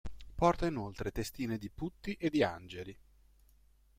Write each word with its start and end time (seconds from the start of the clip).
Porta 0.33 0.65
inoltre 0.65 1.11
testine 1.11 1.59
di 1.59 1.69
putti 1.69 2.13
e 2.19 2.31
di 2.31 2.41
angeli. 2.41 2.97